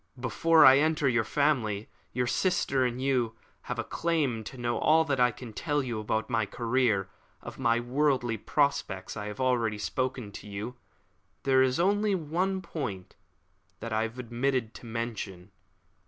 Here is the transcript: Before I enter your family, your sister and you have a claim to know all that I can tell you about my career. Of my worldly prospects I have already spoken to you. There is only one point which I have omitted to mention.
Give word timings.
Before 0.19 0.65
I 0.65 0.79
enter 0.79 1.07
your 1.07 1.23
family, 1.23 1.87
your 2.11 2.25
sister 2.25 2.83
and 2.85 2.99
you 2.99 3.35
have 3.69 3.77
a 3.77 3.83
claim 3.83 4.43
to 4.45 4.57
know 4.57 4.79
all 4.79 5.05
that 5.05 5.19
I 5.19 5.29
can 5.29 5.53
tell 5.53 5.83
you 5.83 5.99
about 5.99 6.27
my 6.27 6.47
career. 6.47 7.07
Of 7.43 7.59
my 7.59 7.79
worldly 7.79 8.37
prospects 8.37 9.15
I 9.15 9.27
have 9.27 9.39
already 9.39 9.77
spoken 9.77 10.31
to 10.31 10.47
you. 10.47 10.73
There 11.43 11.61
is 11.61 11.79
only 11.79 12.15
one 12.15 12.63
point 12.63 13.15
which 13.79 13.91
I 13.91 14.01
have 14.01 14.17
omitted 14.17 14.73
to 14.73 14.87
mention. 14.87 15.51